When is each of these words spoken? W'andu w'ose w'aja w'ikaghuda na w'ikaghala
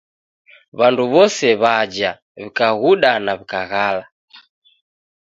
W'andu 0.77 1.03
w'ose 1.11 1.47
w'aja 1.61 2.11
w'ikaghuda 2.39 3.11
na 3.25 3.33
w'ikaghala 3.37 4.03